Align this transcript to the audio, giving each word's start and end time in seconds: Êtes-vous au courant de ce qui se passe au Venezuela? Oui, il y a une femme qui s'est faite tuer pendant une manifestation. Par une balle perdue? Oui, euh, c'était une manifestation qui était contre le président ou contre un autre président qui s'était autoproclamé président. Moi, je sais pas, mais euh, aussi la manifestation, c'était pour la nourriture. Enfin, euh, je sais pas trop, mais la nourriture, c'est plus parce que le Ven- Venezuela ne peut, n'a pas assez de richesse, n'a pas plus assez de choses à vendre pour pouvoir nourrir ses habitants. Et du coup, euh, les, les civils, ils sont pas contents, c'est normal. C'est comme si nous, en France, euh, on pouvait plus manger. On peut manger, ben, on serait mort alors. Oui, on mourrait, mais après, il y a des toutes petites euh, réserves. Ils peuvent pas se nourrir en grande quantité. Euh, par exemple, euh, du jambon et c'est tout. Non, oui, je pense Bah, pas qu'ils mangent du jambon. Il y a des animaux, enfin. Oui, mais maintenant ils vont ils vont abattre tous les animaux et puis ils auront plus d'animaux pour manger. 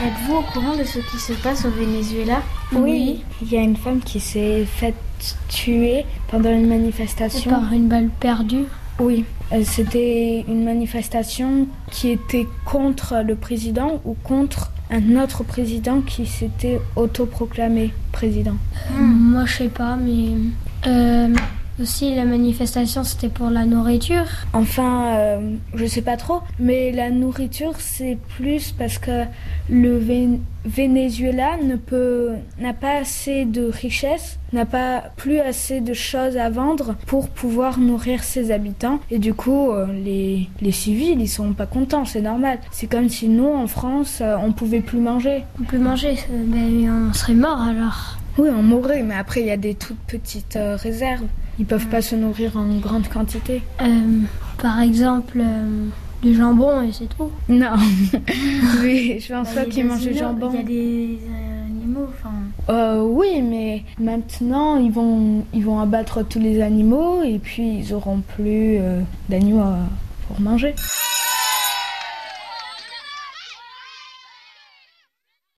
Êtes-vous 0.00 0.34
au 0.36 0.42
courant 0.42 0.76
de 0.76 0.84
ce 0.84 1.00
qui 1.00 1.16
se 1.18 1.32
passe 1.32 1.64
au 1.64 1.70
Venezuela? 1.70 2.40
Oui, 2.72 3.24
il 3.42 3.52
y 3.52 3.56
a 3.56 3.62
une 3.62 3.74
femme 3.74 3.98
qui 3.98 4.20
s'est 4.20 4.64
faite 4.64 4.94
tuer 5.48 6.04
pendant 6.28 6.50
une 6.52 6.68
manifestation. 6.68 7.50
Par 7.50 7.72
une 7.72 7.88
balle 7.88 8.08
perdue? 8.20 8.66
Oui, 9.00 9.24
euh, 9.52 9.62
c'était 9.64 10.44
une 10.46 10.64
manifestation 10.64 11.66
qui 11.90 12.10
était 12.10 12.46
contre 12.64 13.24
le 13.26 13.34
président 13.34 14.00
ou 14.04 14.14
contre 14.22 14.70
un 14.88 15.16
autre 15.16 15.42
président 15.42 16.00
qui 16.00 16.26
s'était 16.26 16.80
autoproclamé 16.94 17.92
président. 18.12 18.56
Moi, 19.00 19.46
je 19.46 19.56
sais 19.56 19.68
pas, 19.68 19.96
mais 19.96 20.36
euh, 20.86 21.34
aussi 21.80 22.14
la 22.14 22.24
manifestation, 22.24 23.04
c'était 23.04 23.28
pour 23.28 23.50
la 23.50 23.64
nourriture. 23.64 24.24
Enfin, 24.52 25.14
euh, 25.16 25.50
je 25.74 25.86
sais 25.86 26.02
pas 26.02 26.16
trop, 26.16 26.40
mais 26.58 26.92
la 26.92 27.10
nourriture, 27.10 27.74
c'est 27.78 28.18
plus 28.36 28.72
parce 28.72 28.98
que 28.98 29.24
le 29.70 29.98
Ven- 29.98 30.40
Venezuela 30.64 31.56
ne 31.62 31.76
peut, 31.76 32.30
n'a 32.58 32.72
pas 32.74 32.98
assez 33.00 33.44
de 33.44 33.64
richesse, 33.64 34.38
n'a 34.52 34.66
pas 34.66 35.04
plus 35.16 35.38
assez 35.40 35.80
de 35.80 35.94
choses 35.94 36.36
à 36.36 36.50
vendre 36.50 36.94
pour 37.06 37.28
pouvoir 37.28 37.78
nourrir 37.78 38.24
ses 38.24 38.50
habitants. 38.50 38.98
Et 39.10 39.18
du 39.18 39.34
coup, 39.34 39.70
euh, 39.70 39.86
les, 40.04 40.48
les 40.60 40.72
civils, 40.72 41.20
ils 41.20 41.28
sont 41.28 41.52
pas 41.52 41.66
contents, 41.66 42.04
c'est 42.04 42.22
normal. 42.22 42.58
C'est 42.70 42.86
comme 42.86 43.08
si 43.08 43.28
nous, 43.28 43.48
en 43.48 43.66
France, 43.66 44.18
euh, 44.20 44.36
on 44.42 44.52
pouvait 44.52 44.80
plus 44.80 45.00
manger. 45.00 45.44
On 45.60 45.64
peut 45.64 45.78
manger, 45.78 46.14
ben, 46.30 47.08
on 47.10 47.12
serait 47.14 47.34
mort 47.34 47.60
alors. 47.62 48.18
Oui, 48.38 48.48
on 48.56 48.62
mourrait, 48.62 49.02
mais 49.02 49.16
après, 49.16 49.40
il 49.40 49.46
y 49.46 49.50
a 49.50 49.56
des 49.56 49.74
toutes 49.74 49.98
petites 50.06 50.54
euh, 50.56 50.76
réserves. 50.76 51.26
Ils 51.58 51.66
peuvent 51.66 51.88
pas 51.88 52.00
se 52.00 52.14
nourrir 52.14 52.56
en 52.56 52.78
grande 52.78 53.08
quantité. 53.08 53.62
Euh, 53.82 54.20
par 54.62 54.80
exemple, 54.80 55.40
euh, 55.40 55.86
du 56.22 56.36
jambon 56.36 56.82
et 56.82 56.92
c'est 56.92 57.08
tout. 57.08 57.32
Non, 57.48 57.72
oui, 58.82 59.18
je 59.18 59.32
pense 59.32 59.54
Bah, 59.54 59.64
pas 59.64 59.70
qu'ils 59.70 59.86
mangent 59.86 60.06
du 60.06 60.14
jambon. 60.16 60.50
Il 60.52 60.56
y 60.56 60.60
a 60.60 60.62
des 60.62 61.18
animaux, 61.66 62.06
enfin. 62.08 63.02
Oui, 63.02 63.42
mais 63.42 63.82
maintenant 63.98 64.76
ils 64.76 64.92
vont 64.92 65.44
ils 65.52 65.64
vont 65.64 65.80
abattre 65.80 66.22
tous 66.24 66.38
les 66.38 66.60
animaux 66.60 67.22
et 67.22 67.38
puis 67.38 67.78
ils 67.78 67.94
auront 67.94 68.20
plus 68.36 68.78
d'animaux 69.28 69.64
pour 70.26 70.40
manger. 70.40 70.74